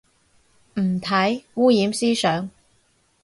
[0.79, 2.49] 唔睇，污染思想